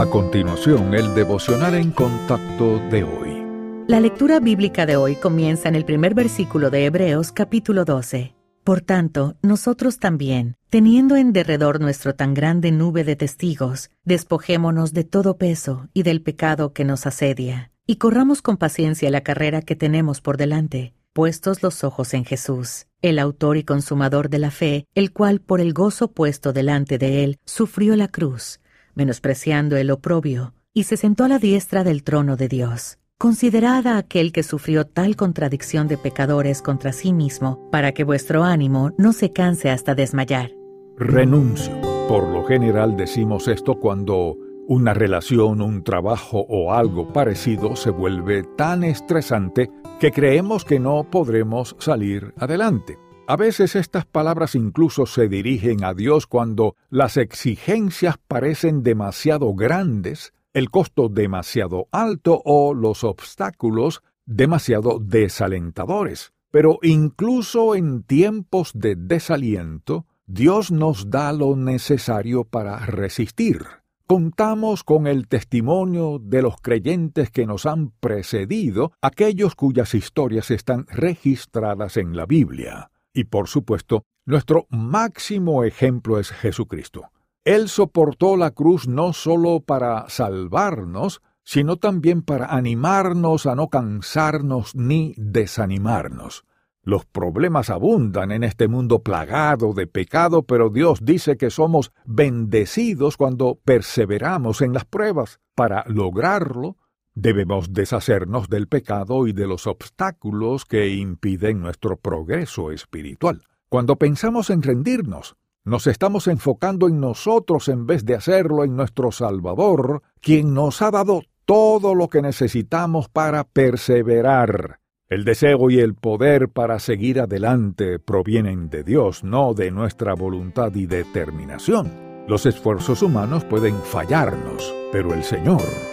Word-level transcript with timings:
A 0.00 0.06
continuación, 0.06 0.94
el 0.94 1.14
devocional 1.14 1.74
en 1.74 1.90
contacto 1.90 2.78
de 2.88 3.04
hoy. 3.04 3.84
La 3.86 4.00
lectura 4.00 4.40
bíblica 4.40 4.86
de 4.86 4.96
hoy 4.96 5.14
comienza 5.14 5.68
en 5.68 5.74
el 5.74 5.84
primer 5.84 6.14
versículo 6.14 6.70
de 6.70 6.86
Hebreos 6.86 7.32
capítulo 7.32 7.84
12. 7.84 8.34
Por 8.64 8.80
tanto, 8.80 9.36
nosotros 9.42 9.98
también, 9.98 10.56
teniendo 10.70 11.16
en 11.16 11.34
derredor 11.34 11.82
nuestro 11.82 12.14
tan 12.14 12.32
grande 12.32 12.72
nube 12.72 13.04
de 13.04 13.14
testigos, 13.14 13.90
despojémonos 14.06 14.94
de 14.94 15.04
todo 15.04 15.36
peso 15.36 15.90
y 15.92 16.02
del 16.02 16.22
pecado 16.22 16.72
que 16.72 16.86
nos 16.86 17.04
asedia, 17.06 17.70
y 17.86 17.96
corramos 17.96 18.40
con 18.40 18.56
paciencia 18.56 19.10
la 19.10 19.20
carrera 19.20 19.60
que 19.60 19.76
tenemos 19.76 20.22
por 20.22 20.38
delante, 20.38 20.94
puestos 21.12 21.62
los 21.62 21.84
ojos 21.84 22.14
en 22.14 22.24
Jesús, 22.24 22.86
el 23.02 23.18
autor 23.18 23.58
y 23.58 23.64
consumador 23.64 24.30
de 24.30 24.38
la 24.38 24.50
fe, 24.50 24.86
el 24.94 25.12
cual 25.12 25.42
por 25.42 25.60
el 25.60 25.74
gozo 25.74 26.10
puesto 26.10 26.54
delante 26.54 26.96
de 26.96 27.22
él 27.22 27.38
sufrió 27.44 27.96
la 27.96 28.08
cruz, 28.08 28.60
menospreciando 28.94 29.76
el 29.76 29.90
oprobio, 29.90 30.54
y 30.72 30.84
se 30.84 30.96
sentó 30.96 31.24
a 31.24 31.28
la 31.28 31.38
diestra 31.38 31.84
del 31.84 32.02
trono 32.02 32.36
de 32.36 32.48
Dios. 32.48 32.98
Considerad 33.18 33.86
a 33.86 33.98
aquel 33.98 34.32
que 34.32 34.42
sufrió 34.42 34.86
tal 34.86 35.14
contradicción 35.14 35.88
de 35.88 35.98
pecadores 35.98 36.62
contra 36.62 36.92
sí 36.92 37.12
mismo, 37.12 37.68
para 37.70 37.92
que 37.92 38.04
vuestro 38.04 38.44
ánimo 38.44 38.92
no 38.96 39.12
se 39.12 39.32
canse 39.32 39.68
hasta 39.70 39.94
desmayar. 39.94 40.52
Renuncio. 40.96 41.78
Por 42.08 42.28
lo 42.28 42.44
general 42.44 42.96
decimos 42.96 43.46
esto 43.46 43.78
cuando 43.78 44.36
una 44.68 44.94
relación, 44.94 45.60
un 45.62 45.82
trabajo 45.82 46.46
o 46.48 46.72
algo 46.72 47.12
parecido 47.12 47.74
se 47.76 47.90
vuelve 47.90 48.44
tan 48.56 48.84
estresante 48.84 49.68
que 49.98 50.12
creemos 50.12 50.64
que 50.64 50.78
no 50.78 51.04
podremos 51.10 51.76
salir 51.78 52.32
adelante. 52.38 52.96
A 53.30 53.36
veces 53.36 53.76
estas 53.76 54.06
palabras 54.06 54.56
incluso 54.56 55.06
se 55.06 55.28
dirigen 55.28 55.84
a 55.84 55.94
Dios 55.94 56.26
cuando 56.26 56.74
las 56.88 57.16
exigencias 57.16 58.16
parecen 58.26 58.82
demasiado 58.82 59.54
grandes, 59.54 60.32
el 60.52 60.68
costo 60.68 61.08
demasiado 61.08 61.86
alto 61.92 62.42
o 62.44 62.74
los 62.74 63.04
obstáculos 63.04 64.02
demasiado 64.26 64.98
desalentadores. 64.98 66.32
Pero 66.50 66.80
incluso 66.82 67.76
en 67.76 68.02
tiempos 68.02 68.72
de 68.74 68.96
desaliento, 68.96 70.06
Dios 70.26 70.72
nos 70.72 71.08
da 71.08 71.32
lo 71.32 71.54
necesario 71.54 72.42
para 72.42 72.84
resistir. 72.84 73.64
Contamos 74.08 74.82
con 74.82 75.06
el 75.06 75.28
testimonio 75.28 76.18
de 76.20 76.42
los 76.42 76.56
creyentes 76.60 77.30
que 77.30 77.46
nos 77.46 77.64
han 77.64 77.90
precedido, 77.90 78.90
aquellos 79.00 79.54
cuyas 79.54 79.94
historias 79.94 80.50
están 80.50 80.88
registradas 80.88 81.96
en 81.96 82.16
la 82.16 82.26
Biblia. 82.26 82.89
Y 83.12 83.24
por 83.24 83.48
supuesto, 83.48 84.04
nuestro 84.24 84.66
máximo 84.70 85.64
ejemplo 85.64 86.18
es 86.18 86.30
Jesucristo. 86.30 87.10
Él 87.44 87.68
soportó 87.68 88.36
la 88.36 88.50
cruz 88.50 88.86
no 88.86 89.12
sólo 89.12 89.60
para 89.60 90.08
salvarnos, 90.08 91.22
sino 91.42 91.76
también 91.76 92.22
para 92.22 92.46
animarnos 92.54 93.46
a 93.46 93.54
no 93.54 93.68
cansarnos 93.68 94.74
ni 94.74 95.14
desanimarnos. 95.16 96.44
Los 96.82 97.04
problemas 97.04 97.68
abundan 97.68 98.32
en 98.32 98.42
este 98.42 98.66
mundo 98.68 99.02
plagado 99.02 99.74
de 99.74 99.86
pecado, 99.86 100.44
pero 100.44 100.70
Dios 100.70 101.00
dice 101.02 101.36
que 101.36 101.50
somos 101.50 101.92
bendecidos 102.06 103.16
cuando 103.16 103.58
perseveramos 103.64 104.62
en 104.62 104.72
las 104.72 104.84
pruebas. 104.84 105.40
Para 105.54 105.84
lograrlo, 105.88 106.76
Debemos 107.14 107.72
deshacernos 107.72 108.48
del 108.48 108.68
pecado 108.68 109.26
y 109.26 109.32
de 109.32 109.46
los 109.46 109.66
obstáculos 109.66 110.64
que 110.64 110.88
impiden 110.88 111.60
nuestro 111.60 111.96
progreso 111.96 112.70
espiritual. 112.70 113.42
Cuando 113.68 113.96
pensamos 113.96 114.50
en 114.50 114.62
rendirnos, 114.62 115.36
nos 115.64 115.86
estamos 115.86 116.26
enfocando 116.28 116.88
en 116.88 117.00
nosotros 117.00 117.68
en 117.68 117.86
vez 117.86 118.04
de 118.04 118.14
hacerlo 118.14 118.64
en 118.64 118.76
nuestro 118.76 119.12
Salvador, 119.12 120.02
quien 120.20 120.54
nos 120.54 120.82
ha 120.82 120.90
dado 120.90 121.22
todo 121.44 121.94
lo 121.94 122.08
que 122.08 122.22
necesitamos 122.22 123.08
para 123.08 123.44
perseverar. 123.44 124.78
El 125.08 125.24
deseo 125.24 125.68
y 125.70 125.80
el 125.80 125.94
poder 125.94 126.48
para 126.48 126.78
seguir 126.78 127.20
adelante 127.20 127.98
provienen 127.98 128.70
de 128.70 128.84
Dios, 128.84 129.24
no 129.24 129.54
de 129.54 129.72
nuestra 129.72 130.14
voluntad 130.14 130.72
y 130.76 130.86
determinación. 130.86 131.90
Los 132.28 132.46
esfuerzos 132.46 133.02
humanos 133.02 133.44
pueden 133.44 133.74
fallarnos, 133.74 134.72
pero 134.92 135.12
el 135.12 135.24
Señor 135.24 135.89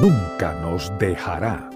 nunca 0.00 0.52
nos 0.54 0.92
dejará. 0.98 1.68